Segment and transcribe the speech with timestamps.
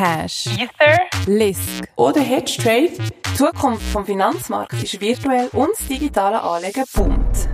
[0.00, 2.88] Cash, Ether, Lisk oder Hedgetrade.
[2.88, 7.48] Die Zukunft vom Finanzmarkt ist virtuell und das digitale Anlegen boomt.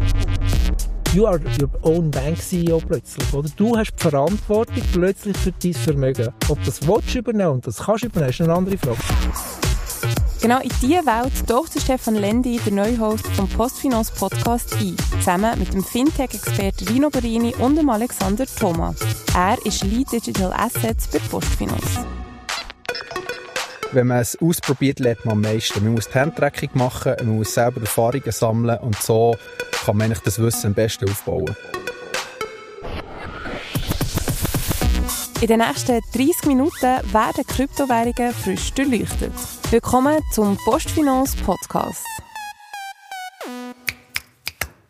[1.12, 3.48] You are your own bank CEO plötzlich, oder?
[3.56, 6.28] Du hast die Verantwortung plötzlich für dein Vermögen.
[6.48, 8.98] Ob das willst du übernehmen und das kannst du übernehmen, ist eine andere Frage.
[10.40, 15.58] Genau in diese Welt taucht Stefan Lendi, der neue Host vom Postfinance Podcast, ein, zusammen
[15.58, 18.94] mit dem Fintech-Experten Rino Berini und dem Alexander Thoma.
[19.34, 22.06] Er ist Lead Digital Assets bei Postfinance.
[23.96, 25.82] Wenn man es ausprobiert, lernt man am meisten.
[25.82, 29.34] Man muss die Handtreckung machen, man muss selber Erfahrungen sammeln und so
[29.86, 31.56] kann man das Wissen am besten aufbauen.
[35.40, 39.32] In den nächsten 30 Minuten werden Kryptowährungen frisch durchleuchtet.
[39.70, 42.04] Willkommen zum Postfinance Podcast.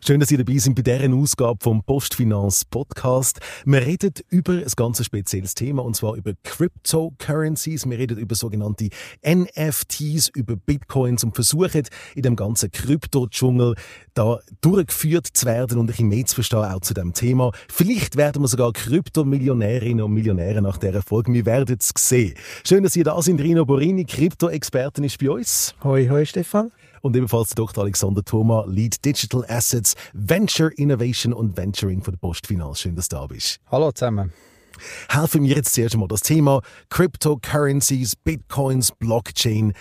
[0.06, 3.40] Schön, dass ihr dabei seid bei dieser Ausgabe vom Postfinanz Podcast.
[3.64, 7.90] Wir reden über ein ganz spezielles Thema, und zwar über Cryptocurrencies.
[7.90, 8.88] Wir reden über sogenannte
[9.26, 13.74] NFTs, über Bitcoins und versuchen in dem ganzen Krypto-Dschungel
[14.14, 17.50] da durchgeführt zu werden und ein bisschen mehr zu verstehen auch zu dem Thema.
[17.68, 21.32] Vielleicht werden wir sogar Kryptomillionärinnen und Millionäre nach dieser Folge.
[21.32, 22.34] Wir werden es sehen.
[22.64, 23.40] Schön, dass ihr da sind.
[23.40, 25.74] Rino Borini, Krypto-Expertin, ist bei uns.
[25.82, 26.70] Hoi, hoi, Stefan.
[27.06, 27.84] Und ebenfalls Dr.
[27.84, 32.80] Alexander Thoma, Lead Digital Assets, Venture Innovation und Venturing von der Postfinanz.
[32.80, 33.60] Schön, dass du da bist.
[33.70, 34.32] Hallo zusammen.
[35.08, 39.72] Helfen mir jetzt zuerst einmal das Thema Cryptocurrencies, Bitcoins, Blockchain.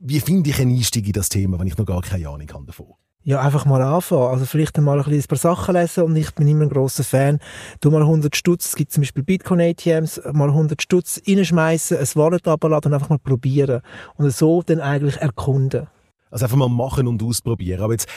[0.00, 2.66] Wie finde ich einen Einstieg in das Thema, wenn ich noch gar keine Ahnung habe
[2.66, 2.94] davon?
[3.22, 4.32] Ja, einfach mal anfangen.
[4.32, 7.38] Also vielleicht mal ein, ein paar Sachen lesen und ich bin immer ein grosser Fan.
[7.80, 12.48] Du mal 100 Stutz, es gibt zum Beispiel Bitcoin-ATMs, mal 100 Stutz reinschmeißen, ein Wallet
[12.48, 13.82] abladen und einfach mal probieren.
[14.16, 15.86] Und so dann eigentlich erkunden.
[16.32, 17.82] Also einfach mal machen und ausprobieren.
[17.82, 18.08] Aber jetzt,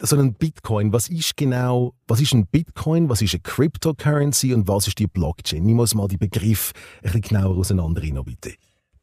[0.00, 4.68] so ein Bitcoin, was ist genau, was ist ein Bitcoin, was ist eine Cryptocurrency und
[4.68, 5.64] was ist die Blockchain?
[5.64, 6.72] Nimm uns mal die Begriffe
[7.02, 8.54] ein bisschen genauer auseinandernehmen, bitte.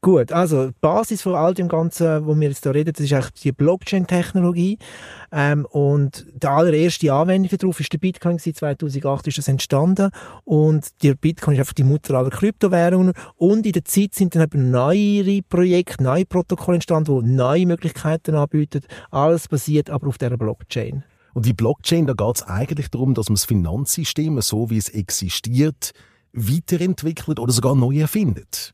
[0.04, 3.14] Gut, also die Basis von all dem Ganzen, wo wir jetzt hier reden, das ist
[3.14, 4.76] eigentlich die Blockchain-Technologie.
[5.32, 8.38] Ähm, und die allererste Anwendung darauf ist der Bitcoin.
[8.38, 10.10] 2008 ist das entstanden.
[10.44, 13.14] Und der Bitcoin ist einfach die Mutter aller Kryptowährungen.
[13.36, 18.34] Und in der Zeit sind dann eben neue Projekte, neue Protokolle entstanden, die neue Möglichkeiten
[18.34, 18.82] anbieten.
[19.10, 21.02] Alles basiert aber auf dieser Blockchain.
[21.32, 24.90] Und die Blockchain, da geht es eigentlich darum, dass man das Finanzsystem, so wie es
[24.90, 25.92] existiert,
[26.34, 28.73] weiterentwickelt oder sogar neu erfindet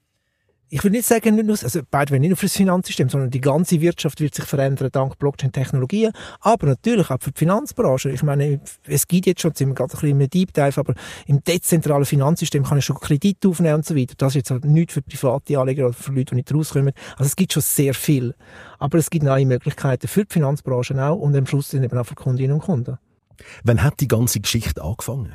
[0.73, 3.41] ich will nicht sagen, nicht nur, also beide nicht nur für das Finanzsystem, sondern die
[3.41, 8.11] ganze Wirtschaft wird sich verändern dank Blockchain-Technologien, aber natürlich auch für die Finanzbranche.
[8.11, 10.95] Ich meine, es gibt jetzt schon, sind wir gerade ein bisschen im Deep Dive, aber
[11.27, 14.15] im dezentralen Finanzsystem kann ich schon Kredit aufnehmen und so weiter.
[14.17, 16.93] Das ist jetzt halt nicht für private Anleger oder für Leute, die nicht rauskommen.
[17.17, 18.35] Also es gibt schon sehr viel.
[18.79, 22.07] Aber es gibt neue Möglichkeiten für die Finanzbranche auch und am Schluss sind eben auch
[22.07, 22.97] für Kundinnen und Kunden.
[23.65, 25.35] Wann hat die ganze Geschichte angefangen?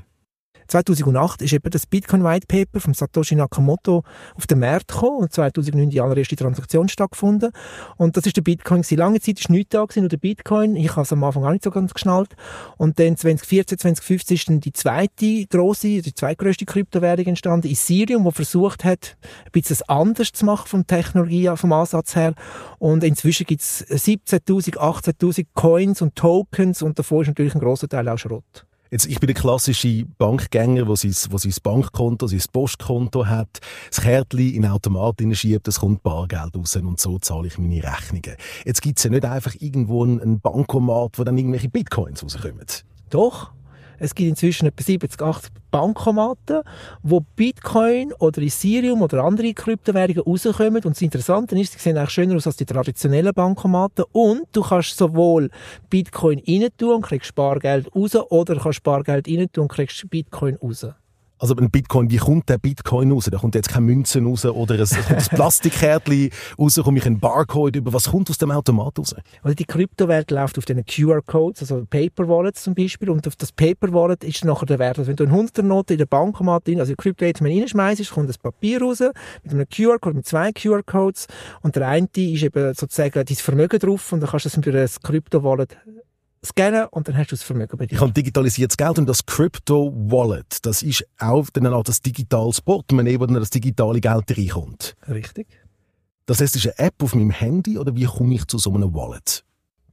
[0.67, 4.03] 2008 ist eben das Bitcoin White Paper von Satoshi Nakamoto
[4.35, 7.51] auf den Markt gekommen und 2009 die allererste Transaktion stattgefunden.
[7.97, 8.97] Und das ist der Bitcoin gewesen.
[8.97, 10.75] Lange Zeit ist nichts da gewesen, nur der Bitcoin.
[10.75, 12.35] Ich habe es am Anfang auch nicht so ganz geschnallt.
[12.77, 18.31] Und dann 2014, 2015 ist dann die zweite große, die zweitgrößte Kryptowährung entstanden, Ethereum, wo
[18.31, 22.33] versucht hat, ein bisschen anders zu machen vom Technologie, vom Ansatz her.
[22.79, 27.87] Und inzwischen gibt es 17.000, 18.000 Coins und Tokens und davon ist natürlich ein großer
[27.87, 28.65] Teil auch Schrott.
[28.95, 34.00] Jetzt, ich bin der klassische Bankgänger, der sein, wo sein Bankkonto, sein Postkonto hat, das
[34.00, 38.38] Kärtchen in den Automat schiebt, es kommt Bargeld raus und so zahle ich meine Rechnungen.
[38.63, 42.66] Jetzt gibt es ja nicht einfach irgendwo einen Bankomat, wo dann irgendwelche Bitcoins rauskommen.
[43.09, 43.51] Doch,
[44.00, 46.61] es gibt inzwischen etwa 70, 80 Bankomaten,
[47.03, 50.83] wo Bitcoin oder Ethereum oder andere Kryptowährungen rauskommen.
[50.83, 54.05] Und das Interessante ist, sie sehen eigentlich schöner aus als die traditionellen Bankomaten.
[54.11, 55.50] Und du kannst sowohl
[55.89, 60.55] Bitcoin rein tun und kriegst Spargeld raus oder kannst Spargeld rein tun und kriegst Bitcoin
[60.55, 60.88] raus.
[61.38, 63.28] Also ein Bitcoin, wie kommt der Bitcoin raus?
[63.29, 67.75] Da kommt jetzt keine Münze raus oder ein, ein Plastikkärtchen raus, komme ich einen Barcode
[67.75, 67.91] über.
[67.91, 69.16] Was kommt aus dem Automat raus?
[69.44, 73.09] Also die Kryptowelt läuft auf den QR-Codes, also Paper Wallets zum Beispiel.
[73.09, 74.97] Und auf das Paper Wallet ist nachher der Wert.
[74.97, 78.38] Also wenn du eine 100er Note in der Bankomat, also in Krypto reinschmeißt, kommt das
[78.38, 79.03] Papier raus
[79.43, 81.28] mit einem QR-Code, mit zwei QR-Codes.
[81.61, 84.72] Und der eine ist eben sozusagen dein Vermögen drauf und dann kannst du das über
[84.72, 85.78] das Krypto-Wallet
[86.45, 87.95] scannen und dann hast du das Vermögen bei dir.
[87.95, 92.61] Ich habe digitalisiertes Geld und das Crypto Wallet, das ist auch dann auch das digitales
[92.61, 94.95] Portemonnaie, wo dann das digitale Geld reinkommt.
[95.07, 95.47] Richtig.
[96.25, 98.73] Das heißt, es ist eine App auf meinem Handy oder wie komme ich zu so
[98.73, 99.44] einem Wallet?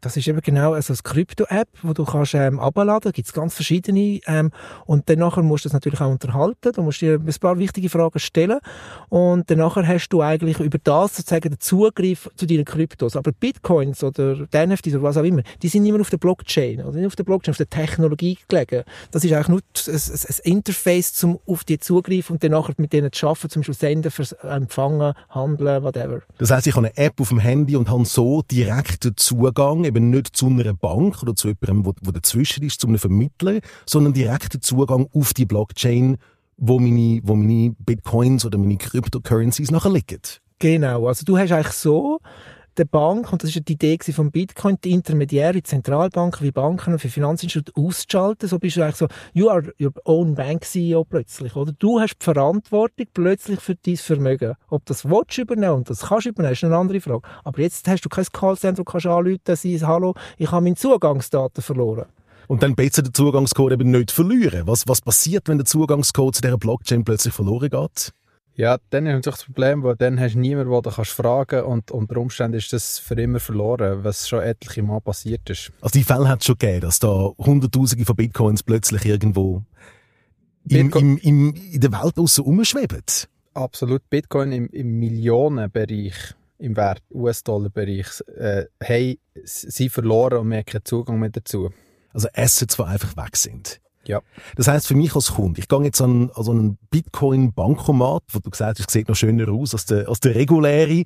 [0.02, 3.00] Das ist eben genau also das Krypto-App, wo du kannst ähm, abladen.
[3.04, 4.20] Da gibt es ganz verschiedene.
[4.26, 4.50] Ähm,
[4.84, 6.72] und dann nachher musst du das natürlich auch unterhalten.
[6.72, 8.58] Du musst dir ein paar wichtige Fragen stellen.
[9.08, 13.14] Und dann nachher hast du eigentlich über das sozusagen den Zugriff zu deinen Kryptos.
[13.14, 16.82] Aber Bitcoins oder NFTs oder was auch immer, die sind immer auf der Blockchain.
[16.82, 18.82] Oder nicht auf der Blockchain, auf der Technologie gelegen.
[19.12, 22.92] Das ist eigentlich nur ein, ein Interface, zum auf die zugreifen und dann nachher mit
[22.92, 24.12] denen zu arbeiten, zum Beispiel senden,
[24.42, 26.22] empfangen, handeln, whatever.
[26.38, 30.10] Das heißt, ich habe eine App auf dem Handy und habe so direkten Zugang eben
[30.10, 34.12] nicht zu einer Bank oder zu jemandem, wo, wo dazwischen ist, zu einem Vermittler, sondern
[34.12, 36.16] direkten Zugang auf die Blockchain,
[36.56, 40.20] wo meine, wo meine Bitcoins oder meine Cryptocurrencies nachher liegen.
[40.58, 42.20] Genau, also du hast eigentlich so
[42.78, 46.98] der Bank, und das ist die Idee von Bitcoin, die Intermediäre, Zentralbanken wie Banken und
[46.98, 48.48] für Finanzinstitute auszuschalten.
[48.48, 51.72] So bist du eigentlich so, you are your own bank CEO plötzlich, oder?
[51.78, 54.54] Du hast die Verantwortung plötzlich für dein Vermögen.
[54.68, 57.22] Ob das willst übernehmen und das kannst übernehmen, ist eine andere Frage.
[57.44, 62.06] Aber jetzt hast du kein Callcenter, kannst anrufen, sagen, hallo, ich habe meine Zugangsdaten verloren.
[62.48, 64.66] Und dann besser den Zugangscode eben nicht verlieren.
[64.66, 68.12] Was, was passiert, wenn der Zugangscode zu dieser Blockchain plötzlich verloren geht?
[68.54, 71.64] Ja, dann ist natürlich das Problem, weil dann hast du niemanden, den du kannst fragen
[71.64, 75.72] und unter Umständen ist das für immer verloren, was schon etliche Mal passiert ist.
[75.80, 79.62] Also die Fälle hat es schon gegeben, dass da Hunderttausende von Bitcoins plötzlich irgendwo
[80.68, 83.02] im, im, im, in der Welt aussen rumschweben?
[83.54, 84.08] Absolut.
[84.10, 88.06] Bitcoin im, im Millionenbereich, im Wert US-Dollar-Bereich,
[88.36, 91.70] äh, haben sie verloren und wir haben keinen Zugang mehr dazu.
[92.12, 93.81] Also Assets, die einfach weg sind.
[94.06, 94.20] Ja.
[94.56, 98.38] Das heißt für mich als Kunde, ich gehe jetzt an, an so einen Bitcoin-Bankomat, wo
[98.40, 101.04] du gesagt hast, es sieht noch schöner aus als der, als der reguläre,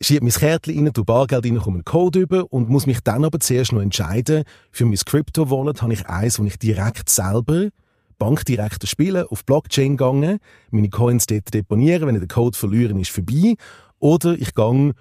[0.00, 3.24] schiebe mein Kärtchen rein, tu Bargeld rein, komme einen Code über und muss mich dann
[3.24, 7.68] aber zuerst noch entscheiden, für mein Crypto-Wallet habe ich eins, wo ich direkt selber
[8.18, 10.38] bankdirekt spielen, auf Blockchain gegangen,
[10.70, 13.54] meine Coins dort deponieren, wenn ich den Code verliere, ist vorbei.
[14.00, 14.94] Oder ich gehe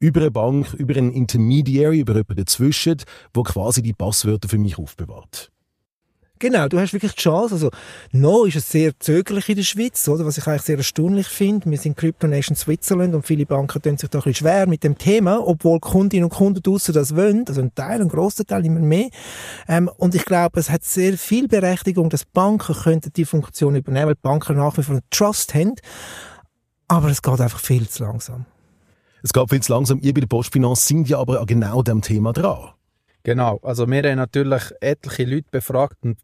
[0.00, 2.96] über eine Bank, über einen Intermediary, über jemanden dazwischen,
[3.32, 5.50] wo quasi die Passwörter für mich aufbewahrt.
[6.44, 7.54] Genau, du hast wirklich die Chance.
[7.54, 7.70] Also,
[8.12, 10.26] noch ist es sehr zögerlich in der Schweiz, oder?
[10.26, 11.70] Was ich eigentlich sehr erstaunlich finde.
[11.70, 14.84] Wir sind Crypto Nation Switzerland und viele Banken tun sich da ein bisschen schwer mit
[14.84, 17.46] dem Thema, obwohl Kundinnen und Kunden draussen das wollen.
[17.48, 19.08] Also ein Teil, ein grosser Teil, immer mehr.
[19.68, 24.08] Ähm, und ich glaube, es hat sehr viel Berechtigung, dass Banken könnten die Funktion übernehmen,
[24.08, 25.76] weil Banken nach wie vor einen Trust haben.
[26.88, 28.44] Aber es geht einfach viel zu langsam.
[29.22, 29.98] Es geht viel zu langsam.
[30.02, 32.74] Ihr bei der Postfinanz sind ja aber an genau dem Thema dran.
[33.22, 36.18] Genau, also wir haben natürlich etliche Leute befragt und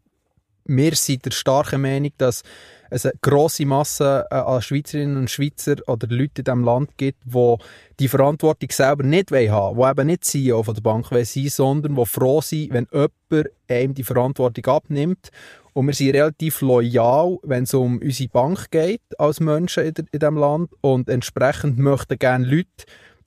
[0.65, 2.43] wir sind der starken Meinung, dass
[2.91, 7.23] es eine grosse Masse äh, an Schweizerinnen und Schweizer oder Leute in diesem Land gibt,
[7.25, 7.55] die
[7.99, 11.95] die Verantwortung selber nicht haben wollen, die eben nicht CEO von der Bank sein sondern
[11.95, 15.29] die froh sind, wenn jemand einem die Verantwortung abnimmt.
[15.73, 20.37] Und wir sind relativ loyal, wenn es um unsere Bank geht, als Menschen in, diesem
[20.37, 20.71] Land.
[20.81, 22.67] Und entsprechend möchten gerne Leute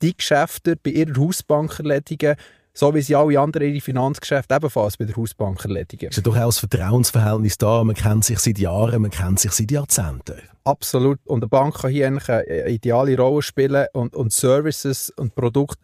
[0.03, 2.37] die Geschäfte bei ihrer Hausbank erledigen,
[2.77, 6.09] so wie sie alle anderen ihre Finanzgeschäfte ebenfalls bei der Hausbank erledigen.
[6.09, 9.71] Ist ja durchaus ein Vertrauensverhältnis da, man kennt sich seit Jahren, man kennt sich seit
[9.71, 10.41] Jahrzehnten.
[10.65, 11.21] Absolut.
[11.25, 15.81] Und eine Bank kann hier eigentlich eine ideale Rolle spielen und, und Services und Produkte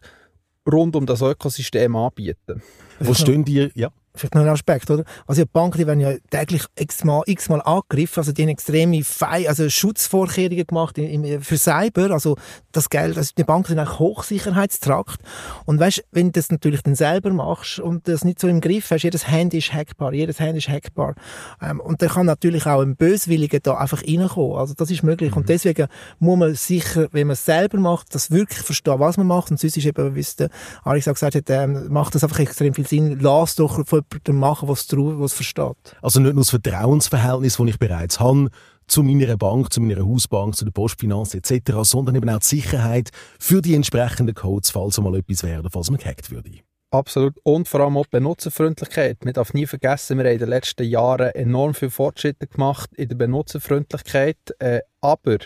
[0.71, 2.61] rund um das Ökosystem anbieten.
[2.99, 3.89] Wo stehen die, ja?
[4.15, 5.03] Vielleicht noch ein Aspekt, oder?
[5.27, 9.47] Also die Banken, die werden ja täglich x-mal, x-mal angegriffen, also die haben extreme Fei
[9.47, 10.99] also Schutzvorkehrungen gemacht
[11.41, 12.37] für Cyber, also
[12.71, 15.21] das Geld, also die Banken sind eigentlich Hochsicherheitstrakt.
[15.65, 18.91] Und weißt, wenn du das natürlich dann selber machst und das nicht so im Griff
[18.91, 21.15] hast, jedes Handy ist hackbar, jedes Handy ist hackbar.
[21.61, 25.31] Ähm, und dann kann natürlich auch ein Böswilliger da einfach reinkommen, also das ist möglich.
[25.31, 25.37] Mhm.
[25.37, 25.87] und deswegen
[26.19, 29.51] muss man sicher, wenn man es selber macht, das wirklich verstehen, was man macht.
[29.51, 30.49] Und sonst ist eben, wie es der
[30.83, 34.37] Alex auch gesagt hat, ähm, macht das einfach extrem viel Sinn, lass doch von jemandem
[34.37, 35.95] machen, was es versteht.
[36.01, 38.49] Also nicht nur das Vertrauensverhältnis, das ich bereits habe,
[38.87, 43.09] zu meiner Bank, zu meiner Hausbank, zu der Postfinanz etc., sondern eben auch die Sicherheit
[43.39, 46.59] für die entsprechenden Codes, falls mal etwas wäre, falls man gehackt würde.
[46.91, 47.35] Absolut.
[47.43, 49.23] Und vor allem auch die Benutzerfreundlichkeit.
[49.23, 53.07] Man darf nie vergessen, wir haben in den letzten Jahren enorm viel Fortschritte gemacht in
[53.07, 54.37] der Benutzerfreundlichkeit.
[54.59, 55.37] Äh, aber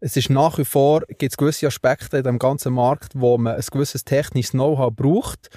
[0.00, 3.56] es ist nach wie vor, gibt es gewisse Aspekte in dem ganzen Markt, wo man
[3.56, 5.50] ein gewisses technisches Know-how braucht.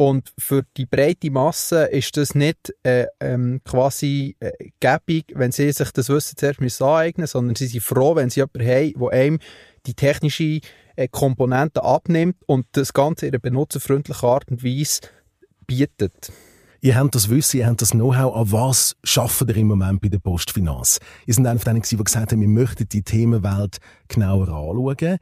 [0.00, 5.70] Und für die breite Masse ist das nicht äh, ähm, quasi äh, gäbig, wenn sie
[5.72, 8.94] sich das Wissen zuerst müssen aneignen müssen, sondern sie sind froh, wenn sie jemanden haben,
[8.98, 9.38] der einem
[9.84, 10.60] die technische
[10.96, 15.00] äh, Komponente abnimmt und das Ganze in einer benutzerfreundlichen Art und Weise
[15.66, 16.32] bietet.
[16.80, 18.34] Ihr habt das Wissen, ihr habt das Know-how.
[18.34, 20.98] An was schaffen ihr im Moment bei der Postfinanz?
[21.26, 23.76] Ihr seid einer von denen, die gesagt haben, wir möchten die Themenwelt
[24.08, 25.18] genauer anschauen.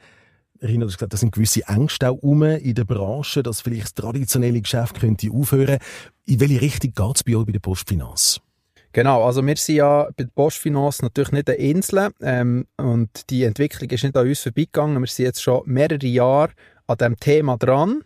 [0.61, 3.85] Rina, du hast gesagt, da sind gewisse Ängste auch rum in der Branche, dass vielleicht
[3.85, 5.79] das traditionelle Geschäft könnte aufhören.
[6.25, 8.41] In welche Richtung geht es bei euch bei der Postfinanz?
[8.93, 13.45] Genau, also wir sind ja bei der Postfinanz natürlich nicht eine Insel ähm, und die
[13.45, 15.01] Entwicklung ist nicht an uns vorbeigegangen.
[15.01, 16.53] Wir sind jetzt schon mehrere Jahre
[16.87, 18.03] an diesem Thema dran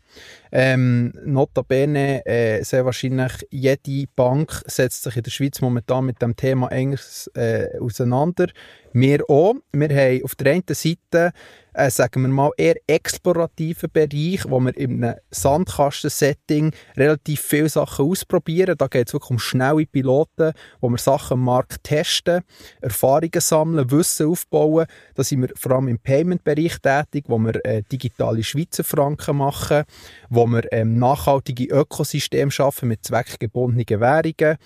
[0.54, 6.36] Ähm, notabene, äh, sehr wahrscheinlich jede Bank setzt sich in der Schweiz momentan mit dem
[6.36, 6.98] Thema eng
[7.34, 8.48] äh, auseinander.
[8.92, 9.54] Wir auch.
[9.72, 11.32] Wir haben auf der einen Seite
[11.74, 18.06] äh, sagen wir mal, eher explorativen Bereich, wo wir in einem Sandkasten-Setting relativ viele Sachen
[18.06, 18.76] ausprobieren.
[18.76, 22.42] Da geht es wirklich um schnelle Piloten, wo wir Sachen am Markt testen,
[22.80, 24.86] Erfahrungen sammeln, Wissen aufbauen.
[25.14, 29.84] Da sind wir vor allem im Payment-Bereich tätig, wo wir äh, digitale Schweizer Franken machen,
[30.28, 34.58] wo wir ähm, nachhaltige Ökosysteme schaffen mit zweckgebundenen Währungen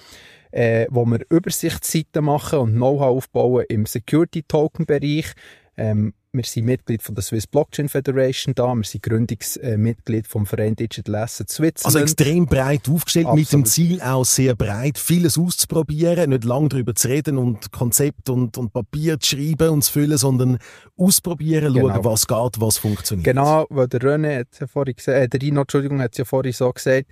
[0.56, 5.32] äh, wo wir Übersichtsseiten machen und Know-how aufbauen im Security-Token-Bereich.
[5.76, 8.74] Ähm, wir sind Mitglied von der Swiss Blockchain Federation da.
[8.74, 11.96] Wir sind Gründungsmitglied vom Verein Digital Assets Switzerland.
[11.96, 13.40] Also extrem breit aufgestellt, Absolut.
[13.40, 18.28] mit dem Ziel auch sehr breit, vieles auszuprobieren, nicht lange darüber zu reden und Konzept
[18.28, 20.58] und, und Papier zu schreiben und zu füllen, sondern
[20.96, 21.88] ausprobieren, genau.
[21.88, 23.24] schauen, was geht, was funktioniert.
[23.24, 26.52] Genau, weil der René hat ja vorhin gesagt, äh, der Rino, Entschuldigung, hat ja vorhin
[26.52, 27.06] so gesagt,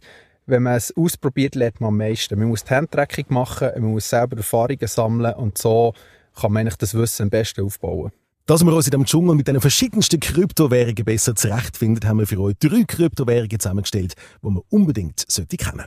[0.46, 2.38] wenn man es ausprobiert, lernt man am meisten.
[2.38, 5.94] Man muss die Handtreckung machen, man muss selber Erfahrungen sammeln und so
[6.38, 8.12] kann man eigentlich das Wissen am besten aufbauen.
[8.46, 12.38] Dass wir uns in diesem Dschungel mit den verschiedensten Kryptowährungen besser zurechtfinden, haben wir für
[12.40, 15.86] euch drei Kryptowährungen zusammengestellt, die man unbedingt sollte kennen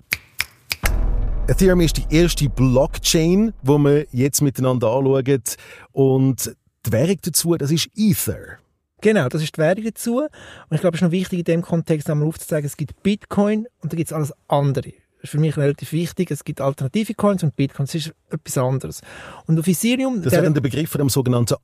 [1.47, 5.43] Ethereum ist die erste Blockchain, die wir jetzt miteinander anschauen.
[5.91, 8.57] Und die Währung dazu, das ist Ether.
[9.01, 10.17] Genau, das ist die Währung dazu.
[10.21, 10.29] Und
[10.71, 13.93] ich glaube, es ist noch wichtig, in dem Kontext einmal aufzuzeigen, es gibt Bitcoin und
[13.93, 14.93] da gibt es alles andere.
[15.17, 16.31] Das ist für mich relativ wichtig.
[16.31, 17.91] Es gibt alternative Coins und Bitcoins.
[17.91, 19.01] Das ist etwas anderes.
[19.45, 20.23] Und auf Ethereum...
[20.23, 21.55] Das ist der Begriff von dem sogenannten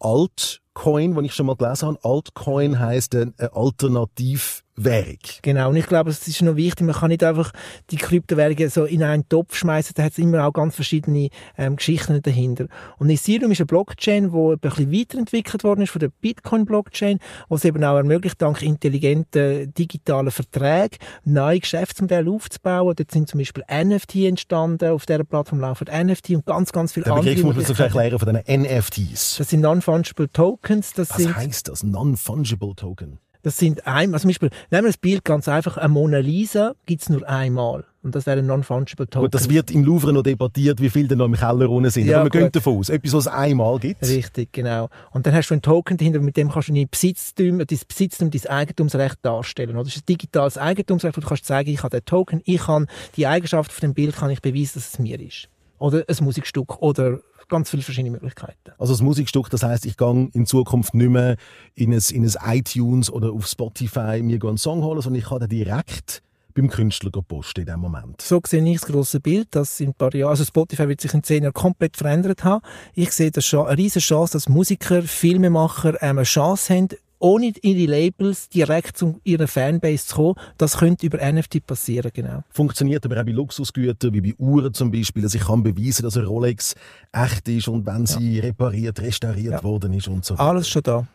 [0.75, 1.99] Altcoin, den ich schon mal gelesen habe.
[2.03, 5.17] Altcoin heisst eine Alternativ Währung.
[5.41, 7.51] Genau, und ich glaube, es ist noch wichtig, man kann nicht einfach
[7.91, 11.75] die Kryptowährungen so in einen Topf schmeißen, da hat es immer auch ganz verschiedene ähm,
[11.75, 12.67] Geschichten dahinter.
[12.97, 17.61] Und Ethereum ist eine Blockchain, die ein bisschen weiterentwickelt worden ist von der Bitcoin-Blockchain, was
[17.61, 22.95] es eben auch ermöglicht, dank intelligenten digitalen Verträgen neue Geschäftsmodelle aufzubauen.
[22.95, 27.05] Dort sind zum Beispiel NFT entstanden, auf dieser Plattform laufen NFT und ganz, ganz viele
[27.07, 27.23] andere.
[27.23, 29.37] Der Begriff muss man sich erklären von den NFTs.
[29.37, 30.93] Das sind Non-Fungible Tokens.
[30.93, 33.19] Das Was heisst das, Non-Fungible Token?
[33.43, 36.75] Das sind ein, also zum Beispiel, nehmen wir das Bild ganz einfach, eine Mona Lisa
[36.85, 37.83] gibt's nur einmal.
[38.01, 39.25] Und das wäre ein Non-Fungible Token.
[39.25, 42.05] Gut, das wird im Louvre noch debattiert, wie viele denn noch im Keller unten sind.
[42.05, 42.41] Ja, Aber wir gut.
[42.41, 44.01] gehen davon aus, etwas, was es einmal gibt.
[44.01, 44.89] Richtig, genau.
[45.11, 48.31] Und dann hast du einen Token dahinter, mit dem kannst du dein Besitztum, dein Besitztum,
[48.31, 49.75] dein Eigentumsrecht darstellen.
[49.75, 49.85] Oder?
[49.85, 52.87] Das ist ein digitales Eigentumsrecht, wo du kannst sagen, ich habe den Token, ich kann
[53.15, 55.49] die Eigenschaft von dem Bild kann ich beweisen, dass es mir ist.
[55.79, 57.19] Oder ein Musikstück oder
[57.53, 58.71] ganz viele verschiedene Möglichkeiten.
[58.77, 61.37] Also das Musikstück, das heißt, ich gehe in Zukunft nicht mehr
[61.75, 65.39] in ein, in ein iTunes oder auf Spotify mir einen Song holen, sondern ich kann
[65.39, 66.21] den direkt
[66.53, 68.21] beim Künstler posten in dem Moment.
[68.21, 71.13] So sehe ich das grosse Bild, dass in ein paar Jahren, also Spotify wird sich
[71.13, 72.63] in zehn Jahren komplett verändert haben.
[72.93, 76.89] Ich sehe das schon eine riesige Chance, dass Musiker, Filmemacher ähm, eine Chance haben,
[77.23, 80.35] ohne ihre Labels direkt zu ihrer Fanbase zu kommen.
[80.57, 82.43] Das könnte über NFT passieren, genau.
[82.49, 85.23] Funktioniert aber auch bei Luxusgütern, wie bei Uhren zum Beispiel.
[85.23, 86.75] Also ich kann beweisen, dass eine Rolex
[87.13, 88.43] echt ist und wenn sie ja.
[88.43, 89.63] repariert, restauriert ja.
[89.63, 90.43] worden ist und so weiter.
[90.43, 91.07] Alles schon da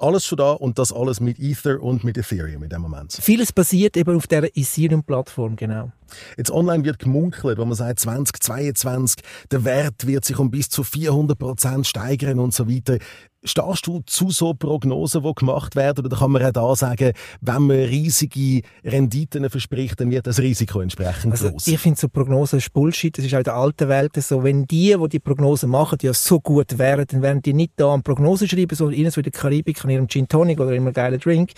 [0.00, 3.12] alles schon da und das alles mit Ether und mit Ethereum in dem Moment.
[3.20, 5.92] Vieles basiert eben auf der Ethereum-Plattform, genau.
[6.36, 10.82] Jetzt online wird gemunkelt, wenn man sagt 2022, der Wert wird sich um bis zu
[10.82, 12.98] 400 Prozent steigern und so weiter.
[13.42, 16.04] Stehst du zu so Prognosen, die gemacht werden?
[16.04, 20.82] Oder kann man auch da sagen, wenn man riesige Renditen verspricht, dann wird das Risiko
[20.82, 21.66] entsprechend also, groß?
[21.68, 23.16] Ich finde so Prognosen ist Bullshit.
[23.16, 24.44] Das ist auch in der alten Welt so.
[24.44, 27.94] Wenn die, die die Prognosen machen, ja so gut wären, dann wären die nicht da
[27.94, 31.52] an Prognosen schreiben, so in der Karibik an ihrem Gin Tonic oder einem geilen Drink.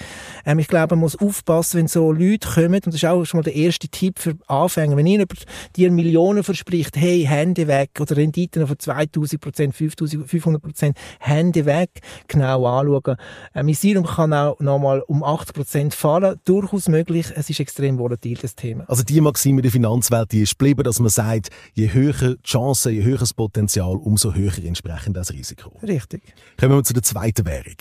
[0.47, 3.39] Ähm, ich glaube, man muss aufpassen, wenn so Leute kommen, und das ist auch schon
[3.39, 5.27] mal der erste Tipp für Anfänger, wenn ihr
[5.75, 11.72] dir Millionen verspricht, hey, Hände weg, oder Renditen von 2000 Prozent, 5500 Prozent, Hände weg,
[11.73, 13.17] weg genau anschauen.
[13.55, 16.39] Ähm, Ethereum kann auch nochmal um 80% fallen.
[16.45, 17.33] Durchaus möglich.
[17.35, 18.85] Es ist extrem volatil, das Thema.
[18.89, 22.93] Also die Maxime der Finanzwelt, die ist geblieben, dass man sagt, je höher die Chancen,
[22.93, 25.73] je höher das Potenzial, umso höher entsprechend das Risiko.
[25.83, 26.23] Richtig.
[26.59, 27.77] Kommen wir zu der zweiten Währung.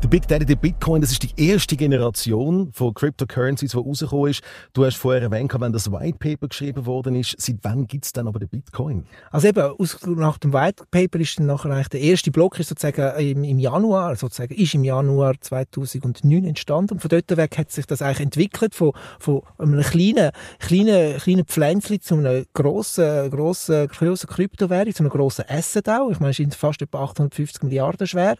[0.00, 4.44] Der Big Daddy, der Bitcoin, das ist die erste Generation von Cryptocurrencies, die rausgekommen ist.
[4.72, 7.34] Du hast vorher erwähnt, wenn das White Paper geschrieben worden ist.
[7.36, 9.06] Seit wann gibt es dann aber den Bitcoin?
[9.32, 12.68] Also eben, aus, nach dem White Paper ist dann nachher eigentlich der erste Block ist
[12.68, 16.94] sozusagen im, im Januar, sozusagen, ist im Januar 2009 entstanden.
[16.94, 21.44] Und von dort weg hat sich das eigentlich entwickelt, von, von einem kleinen, kleinen, kleinen
[21.44, 26.10] Pflänzchen zu einer grossen, grossen, grossen Kryptowährung, zu einem grossen Asset auch.
[26.12, 28.36] Ich meine, es ist fast etwa 850 Milliarden schwer.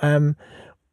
[0.00, 0.34] Ähm,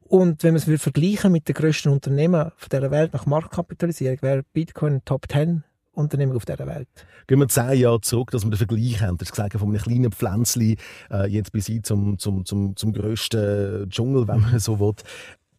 [0.10, 5.02] und wenn man es vergleichen mit den grössten Unternehmen dieser Welt nach Marktkapitalisierung, wäre Bitcoin
[5.06, 5.64] Top 10
[5.94, 6.88] Unternehmen auf dieser Welt.
[7.28, 9.18] Gehen wir zehn Jahre zurück, dass wir den Vergleich haben.
[9.18, 10.78] Du hast gesagt, von einem kleinen Pflänzchen
[11.12, 14.94] äh, jetzt bis hin zum, zum, zum, zum grössten Dschungel, wenn man so will.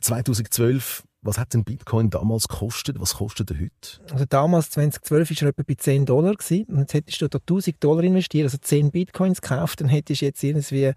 [0.01, 2.99] 2012 was hat denn Bitcoin damals gekostet?
[2.99, 4.13] Was kostet er heute?
[4.13, 6.31] Also damals, 2012, war er etwa bei 10 Dollar.
[6.31, 10.27] Und jetzt hättest du da 1000 Dollar investiert, also 10 Bitcoins gekauft, dann hättest du
[10.27, 10.93] jetzt irgendwie,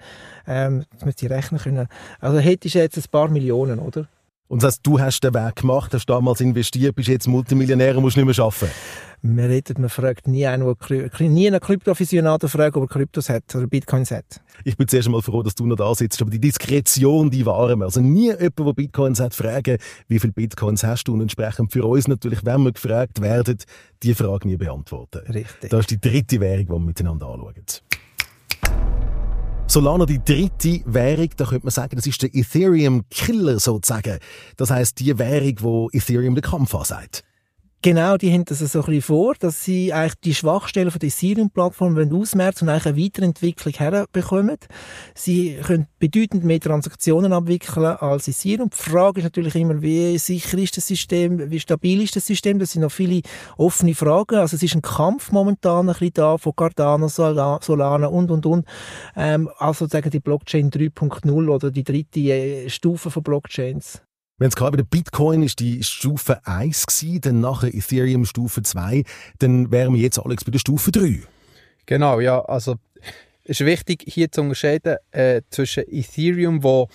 [0.47, 1.87] ähm, jetzt müsste ich rechnen können,
[2.19, 4.07] also hättest du jetzt ein paar Millionen, oder?
[4.53, 8.03] Und das heißt, du hast den Weg gemacht, hast damals investiert, bist jetzt Multimillionär und
[8.03, 8.69] musst nicht mehr arbeiten?
[9.23, 13.55] Man redet, man fragt nie einen, der, nie einen Kryptoaficionado fragt, ob er Kryptos hat
[13.55, 14.43] oder Bitcoins hat.
[14.63, 17.79] Ich bin zuerst einmal froh, dass du noch da sitzt, aber die Diskretion, die wahren
[17.79, 17.85] wir.
[17.85, 21.83] Also nie jemand, der Bitcoins hat, fragen, wie viele Bitcoins hast du und entsprechend für
[21.85, 23.57] uns natürlich, wenn wir gefragt werden,
[24.03, 25.21] die Frage nie beantworten.
[25.33, 25.71] Richtig.
[25.71, 27.55] Das ist die dritte Währung, die wir miteinander anschauen.
[29.67, 34.19] Solana die dritte Währung, da könnte man sagen, das ist der Ethereum Killer sozusagen.
[34.57, 37.23] Das heißt die Währung, wo Ethereum den Kampf ansagt.
[37.85, 41.09] Genau, die haben das so ein bisschen vor, dass sie eigentlich die Schwachstellen von der
[41.09, 44.55] Ethereum-Plattform ausmerzen und eigentlich eine Weiterentwicklung herbekommen.
[45.13, 48.69] Sie können bedeutend mehr Transaktionen abwickeln als Ethereum.
[48.69, 52.57] Die Frage ist natürlich immer, wie sicher ist das System, wie stabil ist das System?
[52.57, 53.21] Das sind noch viele
[53.57, 54.35] offene Fragen.
[54.35, 58.65] Also es ist ein Kampf momentan ein bisschen da von Cardano, Solana und, und, und.
[59.17, 64.01] Ähm, also sagen die Blockchain 3.0 oder die dritte äh, Stufe von Blockchains.
[64.39, 68.63] Wir haben es gerade, der Bitcoin ist die Stufe 1 gewesen, dann nachher Ethereum Stufe
[68.63, 69.03] 2,
[69.37, 71.21] dann wären wir jetzt, Alex, bei der Stufe 3.
[71.85, 72.77] Genau, ja, also
[73.43, 76.87] es ist wichtig hier zu unterscheiden äh, zwischen Ethereum, wo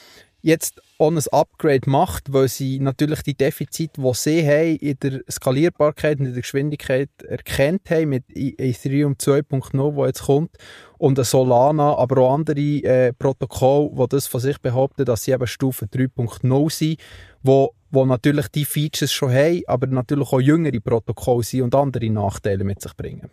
[0.43, 5.21] jetzt auch ein Upgrade macht, weil sie natürlich die Defizite, die sie haben, in der
[5.31, 10.57] Skalierbarkeit und in der Geschwindigkeit erkennt haben mit Ethereum 2.0, wo jetzt kommt,
[10.99, 15.47] und Solana, aber auch andere äh, Protokolle, die das von sich behaupten, dass sie eben
[15.47, 17.01] Stufe 3.0 sind,
[17.43, 22.11] wo, wo natürlich die Features schon haben, aber natürlich auch jüngere Protokolle sind und andere
[22.11, 23.31] Nachteile mit sich bringen.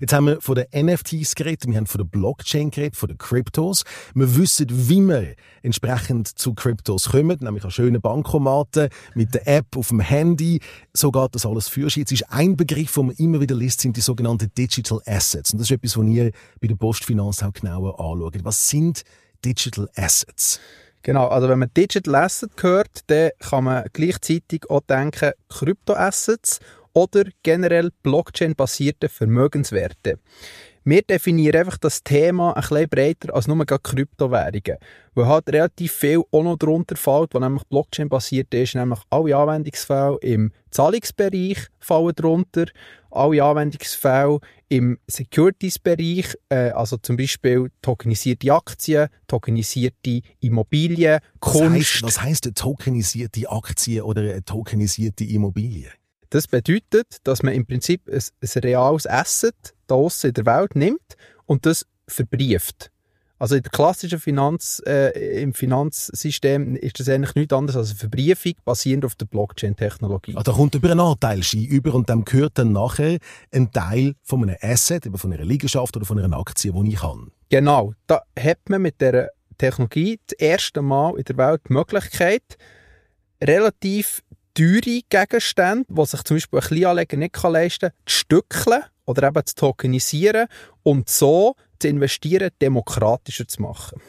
[0.00, 3.18] Jetzt haben wir von den NFTs geredet, wir haben von der Blockchain geredet, von den
[3.18, 3.84] Cryptos.
[4.14, 9.76] Wir wissen, wie wir entsprechend zu Cryptos kommen, nämlich an schönen Bankomaten, mit der App
[9.76, 10.60] auf dem Handy.
[10.92, 13.96] So geht das alles für Jetzt ist ein Begriff, den man immer wieder liest, sind
[13.96, 15.52] die sogenannten Digital Assets.
[15.52, 18.36] Und das ist etwas, was ihr bei der Postfinanz auch genauer anschaut.
[18.42, 19.02] Was sind
[19.44, 20.60] Digital Assets?
[21.02, 26.60] Genau, also wenn man Digital Asset hört, dann kann man gleichzeitig auch denken Kryptoassets
[26.94, 30.18] oder generell Blockchain-basierte Vermögenswerte.
[30.86, 34.76] Wir definieren einfach das Thema ein bisschen breiter als nur Kryptowährungen.
[35.14, 40.18] Weil halt relativ viel auch noch darunter fällt, was nämlich Blockchain-basiert ist, nämlich alle Anwendungsfälle
[40.20, 42.66] im Zahlungsbereich fallen darunter,
[43.10, 52.02] alle Anwendungsfälle im Securities-Bereich, äh, also zum Beispiel tokenisierte Aktien, tokenisierte Immobilien, Kunst.
[52.02, 55.88] Was heisst, was tokenisierte Aktien oder eine tokenisierte Immobilie?
[56.34, 59.54] Das bedeutet, dass man im Prinzip ein, ein reales Asset
[59.86, 61.16] da in der Welt nimmt
[61.46, 62.90] und das verbrieft.
[63.38, 67.98] Also in der klassischen Finanz, äh, im Finanzsystem ist das eigentlich nichts anderes als eine
[68.00, 70.34] Verbriefung basierend auf der Blockchain-Technologie.
[70.34, 73.18] Also da kommt über einen Anteilschein über und dem gehört dann nachher
[73.52, 77.30] ein Teil von einem Asset, von einer Liegenschaft oder von einer Aktie, die ich habe.
[77.48, 82.42] Genau, da hat man mit der Technologie das erste Mal in der Welt die Möglichkeit,
[83.40, 89.28] relativ teure Gegenstände, die sich zum Beispiel ein Kleinanleger nicht leisten kann, zu stückeln oder
[89.28, 90.46] eben zu tokenisieren
[90.82, 94.00] und so zu investieren demokratischer zu machen.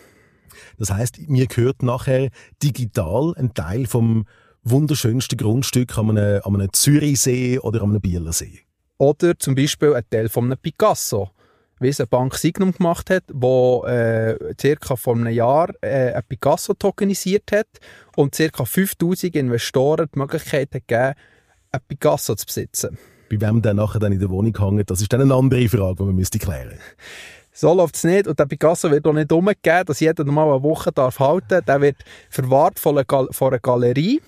[0.77, 2.29] Das heißt, mir gehört nachher
[2.61, 4.25] digital ein Teil vom
[4.63, 8.61] wunderschönsten Grundstück an einem, an einem Zürichsee oder an einem Bielersee.
[8.97, 11.31] Oder zum Beispiel ein Teil von einem Picasso
[11.79, 16.23] wie es eine Bank Signum gemacht hat, wo äh, circa vor einem Jahr äh, ein
[16.27, 17.67] Picasso tokenisiert hat
[18.15, 21.13] und circa 5000 Investoren die Möglichkeit hat gegeben,
[21.71, 22.97] ein Picasso zu besitzen.
[23.29, 25.95] Bei wem der nachher dann in der Wohnung hängt, das ist dann eine andere Frage,
[25.95, 26.79] die man müsste klären
[27.55, 28.27] so läuft es nicht.
[28.27, 31.65] Und der Picasso wird auch nicht umgegeben, dass jeder mal eine Woche darf halten darf.
[31.65, 31.97] Der wird
[32.29, 34.21] verwahrt von einer, Gal von einer Galerie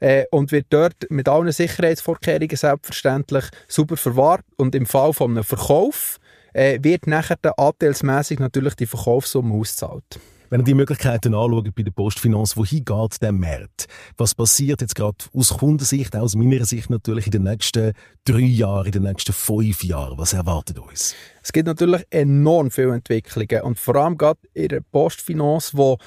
[0.00, 4.44] äh, und wird dort mit allen Sicherheitsvorkehrungen selbstverständlich super verwahrt.
[4.56, 6.18] Und im Fall von einem Verkauf
[6.54, 10.18] äh, wird nachher anteilsmässig natürlich die Verkaufssumme ausgezahlt.
[10.50, 13.86] Wenn ihr die Möglichkeiten anschaut bei der Postfinanz, wohin geht der Markt?
[14.16, 17.92] Was passiert jetzt gerade aus Kundensicht, aus meiner Sicht natürlich in den nächsten
[18.24, 20.16] drei Jahren, in den nächsten fünf Jahren?
[20.16, 21.14] Was erwartet uns?
[21.42, 25.98] Es gibt natürlich enorm viele Entwicklungen und vor allem gerade in der Postfinanz, wo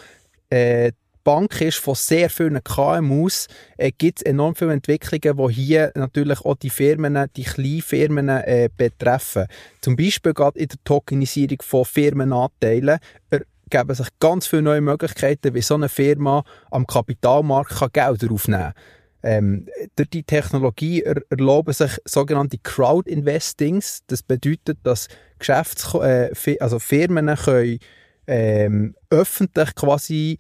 [0.49, 0.93] äh,
[1.27, 6.39] Bank ist von sehr vielen KMUs, äh, gibt es enorm viele Entwicklungen, die hier natürlich
[6.45, 9.47] auch die Firmen, die kleinen Firmen äh, betreffen.
[9.81, 15.61] Zum Beispiel gerade in der Tokenisierung von Firmenanteilen ergeben sich ganz viele neue Möglichkeiten, wie
[15.61, 18.73] so eine Firma am Kapitalmarkt kann Gelder aufnehmen kann.
[19.21, 24.03] Ähm, durch die Technologie er erlauben sich sogenannte Crowd-Investings.
[24.07, 25.09] Das bedeutet, dass
[25.39, 27.79] Geschäfts äh, also Firmen können
[28.27, 30.39] ähm, öffentlich quasi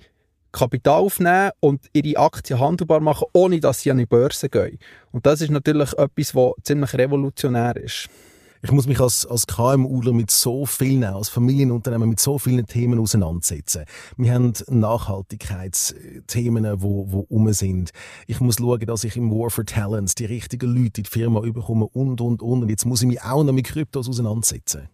[0.57, 4.77] Kapital aufnehmen und ihre Aktien handelbar machen, ohne dass sie an die Börse gehen.
[5.11, 8.07] Und das ist natürlich etwas, was ziemlich revolutionär ist.
[8.63, 12.99] Ich muss mich als, als KMUler mit so vielen, als Familienunternehmen mit so vielen Themen
[12.99, 13.85] auseinandersetzen.
[14.17, 17.91] Wir haben Nachhaltigkeitsthemen, wo, wo um sind.
[18.25, 21.41] Ich muss schauen, dass ich im War for Talents die richtigen Leute in die Firma
[21.41, 22.63] überkomme und, und, und.
[22.63, 24.89] Und jetzt muss ich mich auch noch mit Kryptos auseinandersetzen.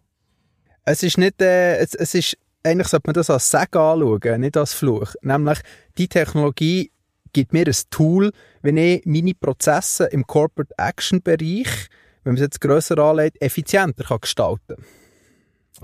[0.84, 4.56] Es ist nicht, äh, es, es ist, eigentlich sollte man das als Segen anschauen, nicht
[4.56, 5.14] als Fluch.
[5.22, 5.60] Nämlich,
[5.98, 6.90] die Technologie
[7.32, 11.88] gibt mir ein Tool, wenn ich meine Prozesse im Corporate Action Bereich
[12.24, 14.76] wenn man es jetzt grösser anlegt, effizienter kann gestalten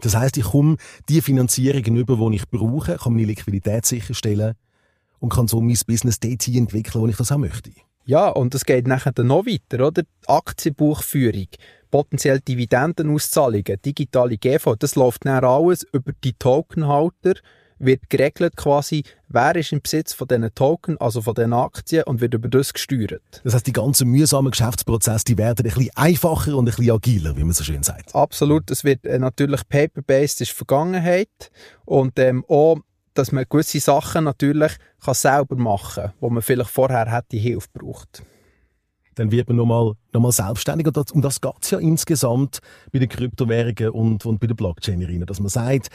[0.01, 0.77] Das heißt, ich komme
[1.09, 4.55] die Finanzierung über, die ich brauche, kann meine Liquidität sicherstellen
[5.21, 7.71] und kann so mein Business dort entwickeln, wo ich das auch möchte.
[8.07, 10.03] Ja, und es geht nachher dann noch weiter, oder?
[10.03, 11.49] Die Aktienbuchführung,
[11.91, 17.35] potenziell Dividendenauszahlungen, digitale GV, das läuft dann alles über die Tokenhalter,
[17.81, 22.21] wird geregelt quasi, wer ist im Besitz von diesen Token, also von diesen Aktien und
[22.21, 23.41] wird über das gesteuert.
[23.43, 27.37] Das heißt, die ganzen mühsamen Geschäftsprozesse, die werden ein bisschen einfacher und ein bisschen agiler,
[27.37, 28.15] wie man so schön sagt.
[28.15, 31.51] Absolut, es wird äh, natürlich paper-based, ist Vergangenheit
[31.87, 32.79] und ähm, auch
[33.15, 34.73] dass man gewisse Sachen natürlich
[35.05, 38.23] kann selber machen kann, wo man vielleicht vorher hätte Hilfe braucht.
[39.21, 40.87] Dann wird man nochmal noch mal selbstständig.
[40.87, 45.27] Und um das geht es ja insgesamt bei den Kryptowährungen und, und bei der Blockchain,
[45.27, 45.89] dass man sagt,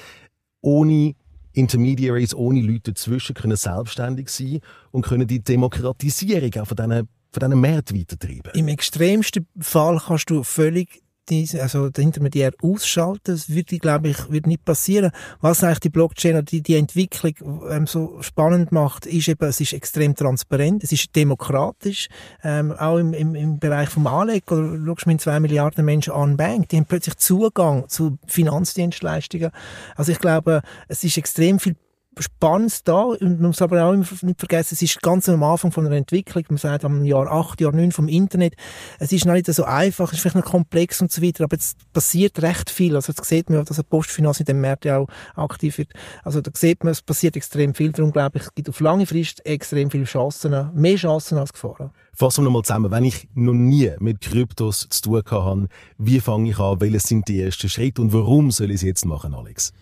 [0.62, 1.16] ohne
[1.54, 4.60] Intermediaries ohne Leute dazwischen können selbstständig sein
[4.92, 8.52] und können die Demokratisierung auch von diesen, von diesen Märkten weitertreiben.
[8.54, 13.22] Im extremsten Fall kannst du völlig diese, also der Intermediär ausschalten.
[13.26, 15.12] Das würde, glaube ich, wird nicht passieren.
[15.42, 19.60] Was eigentlich die Blockchain oder die, die Entwicklung ähm, so spannend macht, ist eben, es
[19.62, 22.08] ist extrem transparent, es ist demokratisch,
[22.44, 26.14] ähm, auch im, im, im Bereich vom Anlegen, oder schaust du mit zwei Milliarden Menschen
[26.14, 29.52] an Bank, die haben plötzlich Zugang zu Finanzdienstleistungen.
[29.96, 31.76] Also ich glaube, es ist extrem viel
[32.22, 33.04] Spannendes da.
[33.04, 36.44] Und man muss aber auch nicht vergessen, es ist ganz am Anfang von einer Entwicklung.
[36.50, 38.56] Man sagt am Jahr 8, Jahr 9 vom Internet.
[39.00, 41.58] Es ist noch nicht so einfach, es ist vielleicht noch komplex und so weiter, aber
[41.58, 42.96] es passiert recht viel.
[42.96, 45.94] Also jetzt sieht man, dass Postfinanz in dem Märkte auch aktiv wird.
[46.24, 47.92] Also da sieht man, es passiert extrem viel.
[47.92, 51.92] Darum glaube ich, es gibt auf lange Frist extrem viele Chancen, mehr Chancen als Gefahren.
[52.14, 52.92] Fassen wir nochmal zusammen.
[52.92, 56.80] Wenn ich noch nie mit Kryptos zu tun habe, wie fange ich an?
[56.80, 59.74] Welche sind die ersten Schritte und warum soll ich es jetzt machen, Alex?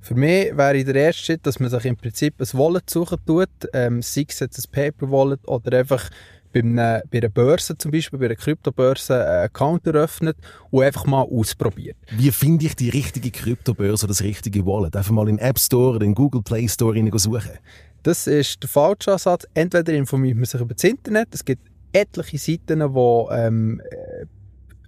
[0.00, 3.48] Für mich wäre der erste Schritt, dass man sich im Prinzip ein Wallet suchen tut,
[3.72, 6.08] ähm, sei es jetzt ein Paper-Wallet oder einfach
[6.52, 10.36] bei einer, bei einer Börse zum Beispiel, bei einer Kryptobörse einen Account eröffnet
[10.70, 11.96] und einfach mal ausprobiert.
[12.10, 14.96] Wie finde ich die richtige Kryptobörse oder das richtige Wallet?
[14.96, 17.58] Einfach mal in den App Store oder in den Google Play Store suchen?
[18.02, 19.46] Das ist der falsche Ansatz.
[19.54, 24.24] Entweder informiert man sich über das Internet, es gibt etliche Seiten, die ähm, äh,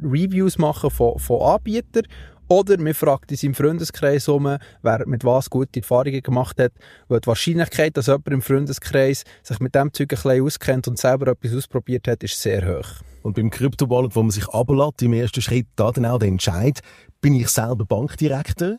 [0.03, 2.05] Reviews machen von, von Anbietern
[2.53, 6.73] oder man fragt in seinem Freundeskreis um, wer mit was gute Erfahrungen gemacht hat,
[7.09, 10.99] weil die Wahrscheinlichkeit, dass jemand im Freundeskreis sich mit dem Zeug ein bisschen auskennt und
[10.99, 13.01] selber etwas ausprobiert hat, ist sehr hoch.
[13.23, 16.81] Und beim Kryptowallet, wo man sich ablässt, im ersten Schritt da dann auch der Entscheid,
[17.23, 18.77] bin ich selber Bankdirektor?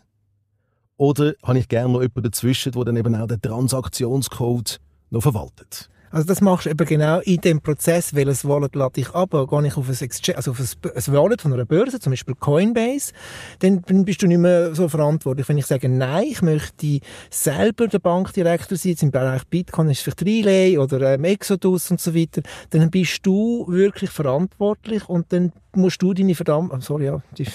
[0.98, 5.90] Oder habe ich gerne noch jemanden dazwischen, der dann eben auch den Transaktionscode noch verwaltet?
[6.14, 9.68] Also das machst du eben genau in dem Prozess, welches Wallet lade ich ab, gehe
[9.68, 13.14] ich auf ein, Exchange, also auf ein, Wallet von einer Börse, zum Beispiel Coinbase,
[13.60, 15.50] dann bist du nicht mehr so verantwortlich.
[15.50, 17.00] Wenn ich sage, nein, ich möchte
[17.32, 21.90] selber der Bankdirektor sein, jetzt im Bereich Bitcoin ist es vielleicht Relay oder ähm, Exodus
[21.90, 26.80] und so weiter, dann bist du wirklich verantwortlich und dann musst du deine verdammt, oh,
[26.80, 27.48] sorry, ja, die,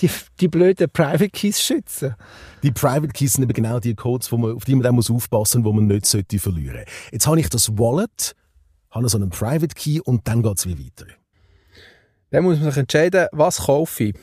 [0.00, 2.14] die, die blöden Private Keys schützen.
[2.62, 5.62] Die Private Keys sind eben genau die Codes, wo man, auf die man dann aufpassen
[5.62, 8.05] muss, die man nicht sollte verlieren Jetzt habe ich das Wallet,
[8.90, 11.06] habe so einen Private Key und dann geht es wie weiter.
[12.30, 14.14] Dann muss man sich entscheiden, was kaufe ich.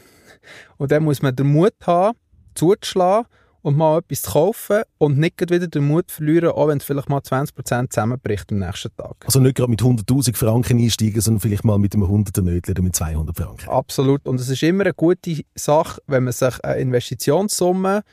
[0.77, 2.17] Und dann muss man den Mut haben,
[2.53, 3.27] zuzuschlagen
[3.61, 7.09] und mal etwas zu kaufen und nicht wieder den Mut verlieren, auch wenn es vielleicht
[7.09, 9.15] mal 20% zusammenbricht am nächsten Tag.
[9.25, 12.83] Also nicht gerade mit 100'000 Franken einsteigen, sondern vielleicht mal mit einem 100er Nötchen oder
[12.83, 13.69] mit 200 Franken.
[13.69, 14.27] Absolut.
[14.27, 18.03] Und es ist immer eine gute Sache, wenn man sich eine Investitionssumme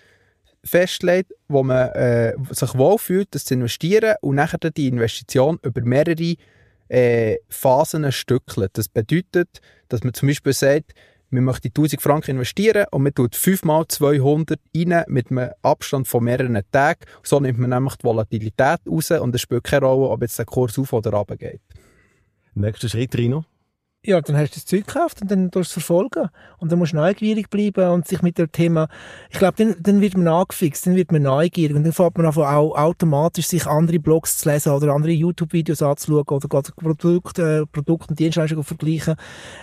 [0.65, 6.37] festlegt, wo man äh, sich wohlfühlt, das zu investieren und nachher die Investition über mehrere
[6.89, 8.71] äh, Phasen stückelt.
[8.75, 10.95] Das bedeutet, dass man zum Beispiel sagt,
[11.31, 16.09] man möchte 1000 Franken investieren und man tut 5 mal 200 rein mit einem Abstand
[16.09, 17.01] von mehreren Tagen.
[17.23, 20.47] So nimmt man nämlich die Volatilität raus und es spielt keine Rolle, ob jetzt der
[20.47, 21.61] Kurs auf oder runter geht.
[22.55, 23.45] Nächster Schritt, Rino?
[24.03, 26.31] Ja, dann hast du das Zeug gekauft und dann tust du es verfolgen.
[26.57, 28.89] Und dann musst du neugierig bleiben und sich mit dem Thema,
[29.29, 32.27] ich glaube, dann, dann wird man angefixt, dann wird man neugierig und dann fängt man
[32.27, 37.67] einfach auch automatisch sich andere Blogs zu lesen oder andere YouTube-Videos anzuschauen oder Produkte, äh,
[37.67, 39.17] Produkte und Dienstleistungen vergleichen.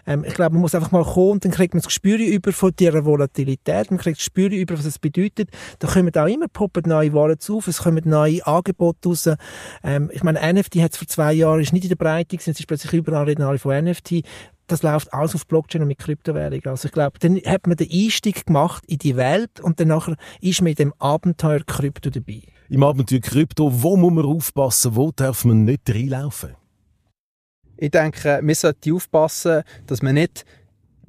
[0.06, 2.52] Ähm, ich glaube, man muss einfach mal kommen und dann kriegt man das Gespür über
[2.52, 5.50] von dieser Volatilität, man kriegt das Gespür über, was es bedeutet.
[5.80, 9.30] Da kommen auch immer poppen neue Waren zu, es kommen neue Angebote raus.
[9.84, 12.52] Ähm, ich meine, NFT hat es vor zwei Jahren, ist nicht in der Breite gewesen,
[12.52, 14.28] jetzt ist plötzlich überall reden alle von NFT
[14.68, 16.68] das läuft alles auf Blockchain und mit Kryptowährungen.
[16.68, 20.18] Also ich glaube, dann hat man den Einstieg gemacht in die Welt und dann nachher
[20.42, 22.44] ist man in dem Abenteuer Krypto dabei.
[22.70, 26.56] Im Abenteuer Krypto, wo muss man aufpassen, wo darf man nicht reinlaufen?
[27.78, 30.46] Ich denke, man sollte aufpassen, dass man nicht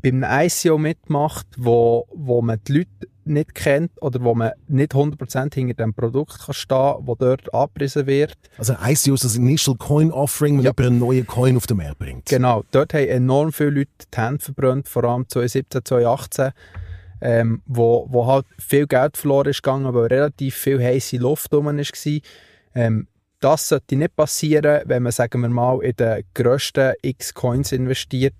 [0.01, 5.55] beim ICO mitmacht, wo, wo man die Leute nicht kennt oder wo man nicht 100%
[5.55, 8.37] hinter dem Produkt kann stehen kann, das dort abgerissen wird.
[8.57, 10.73] Also ICO ist das Initial Coin Offering, wenn ja.
[10.77, 12.27] jemand einen neuen Coin auf den Markt bringt.
[12.27, 16.51] Genau, dort haben enorm viele Leute die Hände verbrannt, vor allem 2017, 2018,
[17.21, 21.67] ähm, wo, wo halt viel Geld verloren ist gegangen, aber relativ viel heiße Luft rum
[21.67, 22.21] war.
[22.75, 23.07] Ähm,
[23.41, 28.35] das sollte nicht passieren, wenn man, sagen wir mal, in den grössten X-Coins investiert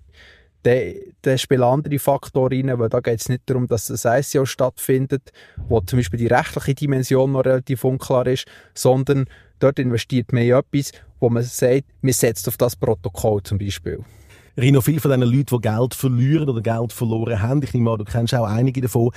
[0.63, 5.31] dann, spielen andere Faktoren rein, weil da geht es nicht darum, dass ein ICO stattfindet,
[5.67, 9.25] wo zum Beispiel die rechtliche Dimension noch relativ unklar ist, sondern
[9.59, 14.03] dort investiert man in etwas, wo man sagt, man setzt auf das Protokoll zum Beispiel.
[14.57, 17.99] Rino, viele von diesen Leuten, die Geld verlieren oder Geld verloren haben, ich nehme an,
[17.99, 19.11] du kennst auch einige davon,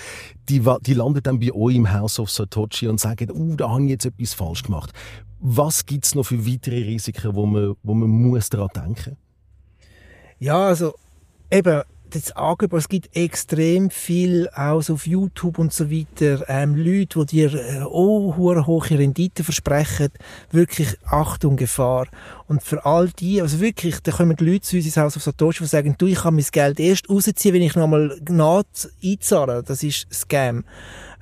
[0.48, 3.83] die, die landen dann bei euch im House of Satoshi und sagen, oh, da habe
[3.83, 4.92] ich jetzt etwas falsch gemacht.
[5.40, 9.16] Was gibt es noch für weitere Risiken, wo man, wo man muss daran denken
[10.38, 10.94] Ja, also
[11.53, 17.25] eben, das Angebot, es gibt extrem viel aus auf YouTube und so weiter, ähm, Leute,
[17.25, 20.11] die dir äh, oh, hohe Rendite versprechen,
[20.51, 22.07] wirklich Achtung, Gefahr.
[22.49, 25.23] Und für all die, also wirklich, da kommen die Leute zu uns ins Haus auf
[25.23, 28.67] Satoshi, die sagen, du, ich kann mein Geld erst rausziehen, wenn ich nochmal Gnade
[29.03, 29.62] einzahle.
[29.62, 30.65] Das ist Scam.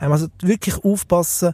[0.01, 1.53] Ähm, also wirklich aufpassen,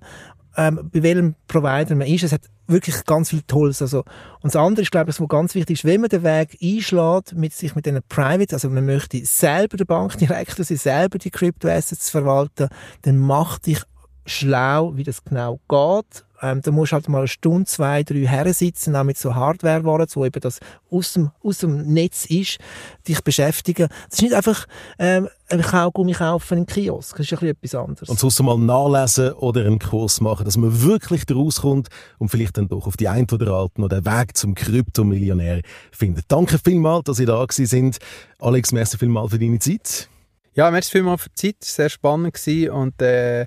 [0.57, 2.25] ähm, bei welchem Provider man ist.
[2.25, 3.83] Es hat wirklich ganz viel Tolles.
[3.83, 4.01] Also,
[4.42, 7.35] und das andere ist, glaube ich, was ganz wichtig ist, wenn man den Weg einschlägt,
[7.35, 11.31] mit sich mit diesen Private, also man möchte selber der Bank direkt, also selber die
[11.31, 12.69] Crypto-Assets verwalten,
[13.03, 13.83] dann mach dich
[14.25, 18.53] schlau, wie das genau geht ähm, da musst halt mal eine Stunde, zwei, drei her
[18.53, 22.59] sitzen, auch mit so Hardware-Waren, wo eben das aus dem, aus dem Netz ist,
[23.07, 23.88] dich beschäftigen.
[24.09, 24.66] Das ist nicht einfach
[24.99, 27.16] ähm, ein Kaugummi kaufen im Kiosk.
[27.16, 28.09] Das ist ein etwas anderes.
[28.09, 32.68] Und sonst mal nachlesen oder einen Kurs machen, dass man wirklich rauskommt und vielleicht dann
[32.68, 36.25] doch auf die ein oder andere noch den Weg zum Kryptomillionär findet.
[36.29, 37.99] Danke vielmals, dass ihr da gewesen sind.
[38.38, 40.09] Alex, merci vielmals für deine Zeit.
[40.55, 41.64] Ja, merci vielmals für die Zeit.
[41.64, 43.46] Sehr spannend gewesen und äh,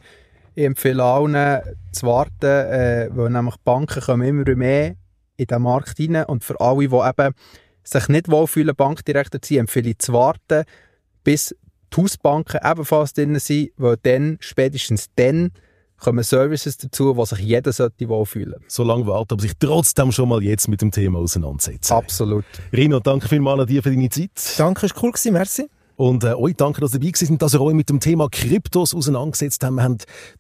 [0.55, 4.95] ich empfehle allen zu warten, äh, weil nämlich Banken kommen immer mehr
[5.37, 7.33] in den Markt rein und für alle, die eben
[7.83, 10.63] sich nicht wohlfühlen, Bankdirektor zu sein, empfehle ich zu warten,
[11.23, 11.55] bis
[11.93, 15.51] die Hausbanken ebenfalls drin sind, weil dann, spätestens dann,
[15.99, 18.65] kommen Services dazu, wo sich jeder sollte wohlfühlen sollte.
[18.67, 21.93] So lange warten, aber sich trotzdem schon mal jetzt mit dem Thema auseinandersetzen.
[21.93, 22.45] Absolut.
[22.71, 24.31] Rino, danke vielmals an dir für deine Zeit.
[24.57, 25.69] Danke, es war cool, merci.
[25.99, 28.95] Und äh, euch danke, dass ihr dabei sind, dass ihr euch mit dem Thema Kryptos
[28.95, 29.75] auseinandergesetzt habt.
[29.75, 29.97] Wir haben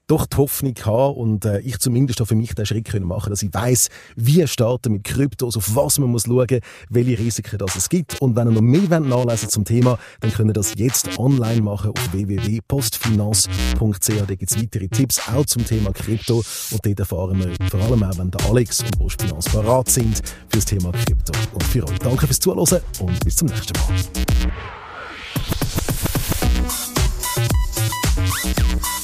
[0.07, 3.29] doch die Hoffnung gehabt und äh, ich zumindest auch für mich den Schritt können machen,
[3.29, 7.75] dass ich weiß, wie starten mit Kryptos, auf was man muss schauen, welche Risiken das
[7.75, 8.21] es gibt.
[8.21, 11.61] Und wenn ihr noch mehr nachlesen wollt zum Thema, dann könnt ihr das jetzt online
[11.61, 14.27] machen auf www.postfinanz.ch.
[14.27, 16.41] Da gibt es weitere Tipps auch zum Thema Krypto
[16.71, 20.55] und dort erfahren wir vor allem auch, wenn der Alex und Postfinanz parat sind für
[20.55, 21.33] das Thema Krypto.
[21.51, 23.93] Und für euch danke fürs Zuhören und bis zum nächsten Mal.
[28.41, 28.98] Thank you.